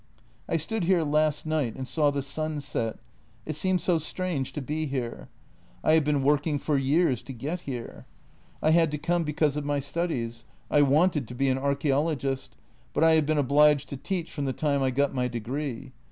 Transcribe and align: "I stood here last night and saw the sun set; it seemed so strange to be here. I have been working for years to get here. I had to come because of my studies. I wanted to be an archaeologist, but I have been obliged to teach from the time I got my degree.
"I 0.49 0.57
stood 0.57 0.85
here 0.85 1.03
last 1.03 1.45
night 1.45 1.75
and 1.75 1.87
saw 1.87 2.09
the 2.09 2.23
sun 2.23 2.59
set; 2.59 2.97
it 3.45 3.55
seemed 3.55 3.81
so 3.81 3.99
strange 3.99 4.51
to 4.53 4.59
be 4.59 4.87
here. 4.87 5.29
I 5.83 5.93
have 5.93 6.03
been 6.03 6.23
working 6.23 6.57
for 6.57 6.75
years 6.75 7.21
to 7.21 7.31
get 7.33 7.59
here. 7.59 8.07
I 8.63 8.71
had 8.71 8.89
to 8.93 8.97
come 8.97 9.23
because 9.23 9.57
of 9.57 9.63
my 9.63 9.79
studies. 9.79 10.43
I 10.71 10.81
wanted 10.81 11.27
to 11.27 11.35
be 11.35 11.49
an 11.49 11.59
archaeologist, 11.59 12.55
but 12.93 13.03
I 13.03 13.13
have 13.13 13.27
been 13.27 13.37
obliged 13.37 13.89
to 13.89 13.95
teach 13.95 14.31
from 14.31 14.45
the 14.45 14.53
time 14.53 14.81
I 14.81 14.89
got 14.89 15.13
my 15.13 15.27
degree. 15.27 15.91